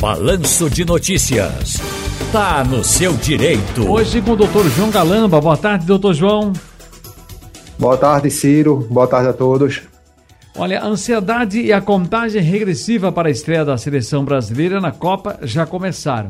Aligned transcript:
Balanço 0.00 0.68
de 0.68 0.84
Notícias. 0.84 1.80
Tá 2.30 2.62
no 2.62 2.84
seu 2.84 3.14
direito. 3.14 3.90
Hoje 3.90 4.20
com 4.20 4.32
o 4.32 4.36
doutor 4.36 4.68
João 4.68 4.90
Galamba. 4.90 5.40
Boa 5.40 5.56
tarde, 5.56 5.86
doutor 5.86 6.12
João. 6.12 6.52
Boa 7.78 7.96
tarde, 7.96 8.30
Ciro. 8.30 8.86
Boa 8.90 9.06
tarde 9.06 9.30
a 9.30 9.32
todos. 9.32 9.82
Olha, 10.54 10.80
a 10.80 10.86
ansiedade 10.86 11.60
e 11.62 11.72
a 11.72 11.80
contagem 11.80 12.42
regressiva 12.42 13.10
para 13.10 13.28
a 13.28 13.30
estreia 13.30 13.64
da 13.64 13.78
seleção 13.78 14.22
brasileira 14.22 14.82
na 14.82 14.92
Copa 14.92 15.38
já 15.42 15.64
começaram. 15.64 16.28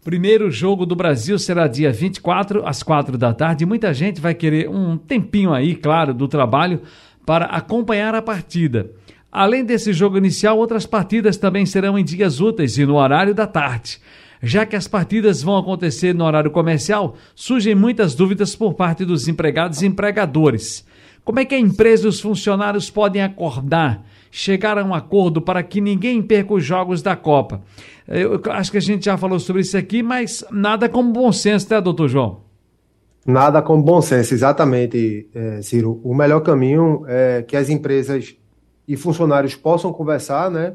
O 0.00 0.04
primeiro 0.04 0.48
jogo 0.48 0.86
do 0.86 0.94
Brasil 0.94 1.36
será 1.36 1.66
dia 1.66 1.90
24, 1.90 2.64
às 2.64 2.80
4 2.82 3.18
da 3.18 3.34
tarde. 3.34 3.66
Muita 3.66 3.92
gente 3.92 4.20
vai 4.20 4.34
querer 4.34 4.68
um 4.68 4.96
tempinho 4.96 5.52
aí, 5.52 5.74
claro, 5.74 6.14
do 6.14 6.28
trabalho 6.28 6.80
para 7.26 7.46
acompanhar 7.46 8.14
a 8.14 8.22
partida. 8.22 8.88
Além 9.34 9.64
desse 9.64 9.92
jogo 9.92 10.16
inicial, 10.16 10.56
outras 10.56 10.86
partidas 10.86 11.36
também 11.36 11.66
serão 11.66 11.98
em 11.98 12.04
dias 12.04 12.40
úteis 12.40 12.78
e 12.78 12.86
no 12.86 12.94
horário 12.94 13.34
da 13.34 13.48
tarde. 13.48 13.98
Já 14.40 14.64
que 14.64 14.76
as 14.76 14.86
partidas 14.86 15.42
vão 15.42 15.58
acontecer 15.58 16.14
no 16.14 16.24
horário 16.24 16.52
comercial, 16.52 17.16
surgem 17.34 17.74
muitas 17.74 18.14
dúvidas 18.14 18.54
por 18.54 18.74
parte 18.74 19.04
dos 19.04 19.26
empregados 19.26 19.82
e 19.82 19.86
empregadores. 19.86 20.86
Como 21.24 21.40
é 21.40 21.44
que 21.44 21.52
a 21.52 21.58
empresa 21.58 22.06
e 22.06 22.08
os 22.08 22.20
funcionários 22.20 22.90
podem 22.90 23.22
acordar, 23.22 24.06
chegar 24.30 24.78
a 24.78 24.84
um 24.84 24.94
acordo 24.94 25.42
para 25.42 25.64
que 25.64 25.80
ninguém 25.80 26.22
perca 26.22 26.54
os 26.54 26.64
jogos 26.64 27.02
da 27.02 27.16
Copa? 27.16 27.60
Eu 28.06 28.40
acho 28.50 28.70
que 28.70 28.78
a 28.78 28.80
gente 28.80 29.06
já 29.06 29.16
falou 29.16 29.40
sobre 29.40 29.62
isso 29.62 29.76
aqui, 29.76 30.00
mas 30.00 30.44
nada 30.48 30.88
como 30.88 31.12
bom 31.12 31.32
senso, 31.32 31.66
né, 31.70 31.80
doutor 31.80 32.08
João? 32.08 32.44
Nada 33.26 33.60
como 33.60 33.82
bom 33.82 34.00
senso, 34.00 34.32
exatamente, 34.32 35.28
é, 35.34 35.60
Ciro. 35.60 36.00
O 36.04 36.14
melhor 36.14 36.38
caminho 36.40 37.02
é 37.08 37.42
que 37.42 37.56
as 37.56 37.68
empresas 37.68 38.36
e 38.86 38.96
funcionários 38.96 39.54
possam 39.54 39.92
conversar, 39.92 40.50
né, 40.50 40.74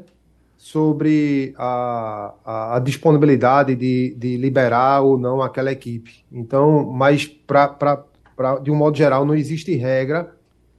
sobre 0.56 1.54
a, 1.56 2.34
a, 2.44 2.76
a 2.76 2.78
disponibilidade 2.80 3.74
de, 3.74 4.14
de, 4.16 4.36
liberar 4.36 5.00
ou 5.00 5.18
não 5.18 5.40
aquela 5.40 5.72
equipe. 5.72 6.22
Então, 6.30 6.84
mas 6.84 7.26
pra, 7.26 7.66
pra, 7.66 8.04
pra, 8.36 8.58
de 8.58 8.70
um 8.70 8.74
modo 8.74 8.96
geral, 8.96 9.24
não 9.24 9.34
existe 9.34 9.74
regra 9.74 10.34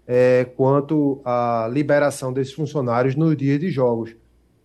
é, 0.05 0.45
quanto 0.55 1.19
à 1.25 1.67
liberação 1.71 2.31
desses 2.31 2.53
funcionários 2.53 3.15
nos 3.15 3.35
dias 3.35 3.59
de 3.59 3.71
jogos. 3.71 4.15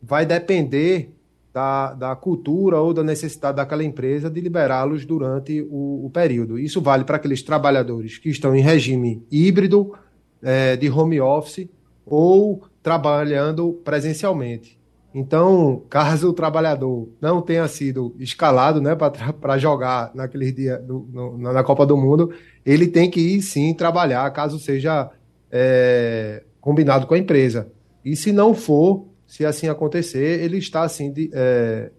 Vai 0.03 0.27
depender 0.27 1.17
da, 1.57 1.95
da 1.95 2.15
cultura 2.15 2.79
ou 2.79 2.93
da 2.93 3.03
necessidade 3.03 3.57
daquela 3.57 3.83
empresa 3.83 4.29
de 4.29 4.43
liberá-los 4.43 5.07
durante 5.07 5.63
o, 5.71 6.05
o, 6.05 6.11
período. 6.11 6.59
Isso 6.59 6.83
vale 6.83 7.05
para 7.05 7.17
aqueles 7.17 7.43
trabalhadores 7.43 8.19
que 8.19 8.29
estão 8.29 8.55
em 8.55 8.61
regime 8.61 9.25
híbrido, 9.31 9.95
é, 10.43 10.77
de 10.77 10.91
home 10.91 11.19
office, 11.19 11.67
ou 12.07 12.63
trabalhando 12.83 13.73
presencialmente. 13.85 14.79
Então, 15.13 15.83
caso 15.89 16.29
o 16.29 16.33
trabalhador 16.33 17.09
não 17.21 17.41
tenha 17.41 17.67
sido 17.67 18.15
escalado 18.19 18.81
né, 18.81 18.95
para 18.95 19.59
jogar 19.59 20.11
naquele 20.15 20.53
dia 20.53 20.77
do, 20.79 21.09
no, 21.11 21.39
na 21.39 21.65
Copa 21.65 21.87
do 21.87 21.97
Mundo, 21.97 22.33
ele 22.65 22.87
tem 22.87 23.11
que 23.11 23.19
ir 23.19 23.43
sim 23.43 23.73
trabalhar, 23.75 24.31
caso 24.31 24.59
seja 24.59 25.11
é, 25.51 26.45
combinado 26.61 27.07
com 27.07 27.15
a 27.15 27.19
empresa. 27.19 27.73
E 28.05 28.15
se 28.15 28.31
não 28.31 28.55
for, 28.55 29.07
se 29.27 29.45
assim 29.45 29.69
acontecer, 29.69 30.43
ele 30.43 30.59
está 30.59 30.83
assim 30.83 31.11
de, 31.11 31.31
é, 31.33 31.91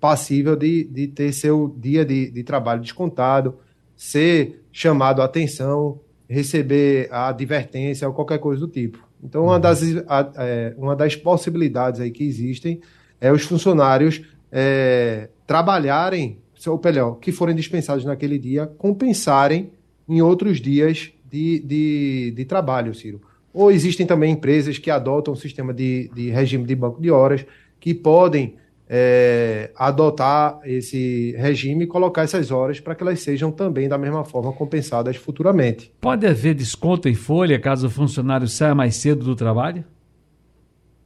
passível 0.00 0.56
de, 0.56 0.84
de 0.84 1.06
ter 1.06 1.32
seu 1.32 1.72
dia 1.78 2.04
de, 2.04 2.30
de 2.30 2.42
trabalho 2.42 2.82
descontado, 2.82 3.58
ser 3.96 4.60
chamado 4.72 5.22
a 5.22 5.24
atenção, 5.24 6.00
receber 6.28 7.08
a 7.12 7.28
advertência 7.28 8.08
ou 8.08 8.12
qualquer 8.12 8.38
coisa 8.38 8.60
do 8.60 8.68
tipo. 8.68 9.05
Então, 9.22 9.44
uma 9.44 9.58
das, 9.58 9.82
a, 10.08 10.32
é, 10.36 10.74
uma 10.76 10.94
das 10.94 11.16
possibilidades 11.16 12.00
aí 12.00 12.10
que 12.10 12.24
existem 12.24 12.80
é 13.20 13.32
os 13.32 13.42
funcionários 13.42 14.22
é, 14.52 15.28
trabalharem, 15.46 16.38
ou 16.66 16.80
melhor, 16.82 17.14
que 17.16 17.32
forem 17.32 17.54
dispensados 17.54 18.04
naquele 18.04 18.38
dia, 18.38 18.66
compensarem 18.78 19.70
em 20.08 20.20
outros 20.22 20.60
dias 20.60 21.12
de, 21.30 21.58
de, 21.60 22.32
de 22.36 22.44
trabalho, 22.44 22.94
Ciro. 22.94 23.20
Ou 23.52 23.70
existem 23.70 24.06
também 24.06 24.32
empresas 24.32 24.78
que 24.78 24.90
adotam 24.90 25.34
um 25.34 25.36
sistema 25.36 25.72
de, 25.72 26.10
de 26.14 26.30
regime 26.30 26.64
de 26.64 26.74
banco 26.74 27.00
de 27.00 27.10
horas 27.10 27.44
que 27.80 27.94
podem 27.94 28.56
é, 28.88 29.70
adotar 29.74 30.60
esse 30.64 31.34
regime 31.36 31.84
e 31.84 31.86
colocar 31.86 32.22
essas 32.22 32.50
horas 32.50 32.78
para 32.78 32.94
que 32.94 33.02
elas 33.02 33.20
sejam 33.20 33.50
também 33.50 33.88
da 33.88 33.98
mesma 33.98 34.24
forma 34.24 34.52
compensadas 34.52 35.16
futuramente. 35.16 35.92
Pode 36.00 36.26
haver 36.26 36.54
desconto 36.54 37.08
em 37.08 37.14
folha 37.14 37.58
caso 37.58 37.88
o 37.88 37.90
funcionário 37.90 38.46
saia 38.46 38.74
mais 38.74 38.96
cedo 38.96 39.24
do 39.24 39.34
trabalho? 39.34 39.84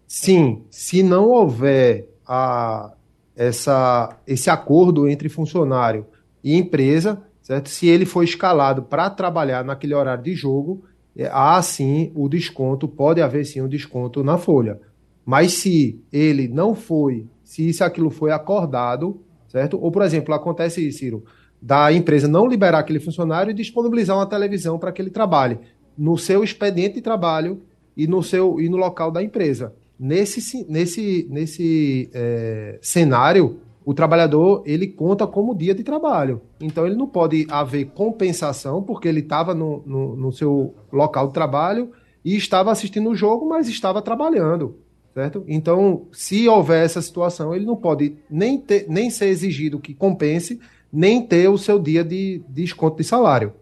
Sim, 0.07 0.65
se 0.71 1.03
não 1.03 1.29
houver 1.29 2.09
a, 2.27 2.93
essa, 3.35 4.19
esse 4.27 4.51
acordo 4.51 5.09
entre 5.09 5.29
funcionário 5.29 6.07
e 6.45 6.57
empresa, 6.57 7.23
certo? 7.43 7.71
Se 7.71 7.89
ele 7.89 8.05
for 8.05 8.23
escalado 8.23 8.83
para 8.83 9.09
trabalhar 9.09 9.65
naquele 9.65 9.95
horário 9.95 10.25
de 10.25 10.35
jogo, 10.35 10.85
é, 11.17 11.31
há 11.33 11.61
sim 11.63 12.13
o 12.15 12.29
desconto, 12.29 12.87
pode 12.89 13.23
haver 13.23 13.45
sim 13.45 13.61
um 13.61 13.69
desconto 13.69 14.23
na 14.23 14.37
folha. 14.37 14.81
Mas 15.25 15.53
se 15.53 16.03
ele 16.13 16.49
não 16.49 16.75
foi 16.75 17.27
se 17.51 17.69
isso 17.69 17.83
aquilo 17.83 18.11
foi 18.11 18.31
acordado, 18.31 19.21
certo? 19.49 19.77
Ou, 19.83 19.91
por 19.91 20.03
exemplo, 20.03 20.33
acontece 20.33 20.87
isso, 20.87 21.01
Ciro, 21.01 21.25
da 21.61 21.93
empresa 21.93 22.29
não 22.29 22.47
liberar 22.47 22.79
aquele 22.79 23.01
funcionário 23.01 23.51
e 23.51 23.55
disponibilizar 23.55 24.17
uma 24.17 24.25
televisão 24.25 24.79
para 24.79 24.93
que 24.93 25.03
ele 25.03 25.11
trabalhe 25.11 25.59
no 25.99 26.17
seu 26.17 26.45
expediente 26.45 26.95
de 26.95 27.01
trabalho 27.01 27.61
e 27.97 28.07
no 28.07 28.23
seu 28.23 28.61
e 28.61 28.69
no 28.69 28.77
local 28.77 29.11
da 29.11 29.21
empresa. 29.21 29.75
Nesse, 29.99 30.65
nesse, 30.71 31.27
nesse 31.29 32.09
é, 32.15 32.79
cenário, 32.81 33.59
o 33.85 33.93
trabalhador 33.93 34.63
ele 34.65 34.87
conta 34.87 35.27
como 35.27 35.53
dia 35.53 35.75
de 35.75 35.83
trabalho. 35.83 36.43
Então 36.61 36.87
ele 36.87 36.95
não 36.95 37.09
pode 37.09 37.49
haver 37.51 37.87
compensação 37.87 38.81
porque 38.81 39.09
ele 39.09 39.19
estava 39.19 39.57
no, 39.57 39.83
no, 39.85 40.15
no 40.15 40.31
seu 40.31 40.73
local 40.93 41.27
de 41.27 41.35
trabalho 41.35 41.91
e 42.25 42.37
estava 42.37 42.71
assistindo 42.71 43.11
o 43.11 43.15
jogo, 43.17 43.45
mas 43.45 43.69
estava 43.69 44.01
trabalhando 44.01 44.77
certo? 45.15 45.45
Então, 45.47 46.07
se 46.13 46.49
houver 46.49 46.85
essa 46.85 47.03
situação, 47.03 47.55
ele 47.55 47.65
não 47.65 47.77
pode 47.77 48.15
nem, 48.31 48.59
ter, 48.59 48.87
nem 48.89 49.11
ser 49.11 49.27
exigido 49.27 49.79
que 49.79 49.95
compense, 49.95 50.61
nem 50.93 51.23
ter 51.23 51.49
o 51.49 51.59
seu 51.59 51.79
dia 51.79 52.05
de, 52.05 52.43
de 52.49 52.63
desconto 52.63 52.97
de 52.97 53.05
salário. 53.05 53.53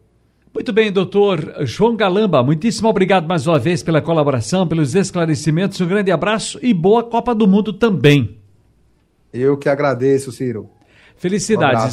Muito 0.53 0.73
bem, 0.73 0.91
doutor 0.91 1.55
João 1.67 1.95
Galamba, 1.95 2.43
muitíssimo 2.43 2.89
obrigado 2.89 3.29
mais 3.29 3.47
uma 3.47 3.59
vez 3.59 3.83
pela 3.83 4.01
colaboração, 4.01 4.67
pelos 4.67 4.95
esclarecimentos, 4.95 5.81
um 5.81 5.87
grande 5.87 6.11
abraço 6.11 6.59
e 6.63 6.73
boa 6.73 7.03
Copa 7.03 7.35
do 7.35 7.47
Mundo 7.47 7.73
também. 7.73 8.39
Eu 9.33 9.57
que 9.57 9.69
agradeço, 9.69 10.33
Ciro. 10.33 10.71
Felicidades. 11.17 11.83
Um 11.83 11.87